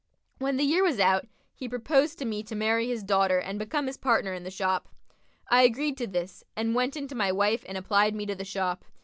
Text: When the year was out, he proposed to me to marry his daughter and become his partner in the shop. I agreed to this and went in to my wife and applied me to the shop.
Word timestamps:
When 0.39 0.57
the 0.57 0.63
year 0.63 0.81
was 0.83 0.99
out, 0.99 1.27
he 1.53 1.69
proposed 1.69 2.17
to 2.17 2.25
me 2.25 2.41
to 2.45 2.55
marry 2.55 2.87
his 2.87 3.03
daughter 3.03 3.37
and 3.37 3.59
become 3.59 3.85
his 3.85 3.97
partner 3.97 4.33
in 4.33 4.41
the 4.43 4.49
shop. 4.49 4.89
I 5.47 5.61
agreed 5.61 5.95
to 5.99 6.07
this 6.07 6.43
and 6.55 6.73
went 6.73 6.97
in 6.97 7.07
to 7.09 7.13
my 7.13 7.31
wife 7.31 7.63
and 7.67 7.77
applied 7.77 8.15
me 8.15 8.25
to 8.25 8.33
the 8.33 8.43
shop. 8.43 8.83